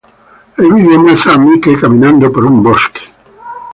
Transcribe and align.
El 0.57 0.73
video 0.73 0.97
muestra 0.99 1.35
a 1.35 1.37
Mike 1.37 1.77
caminando 1.79 2.31
por 2.31 2.43
un 2.45 2.63
bosque. 2.63 3.01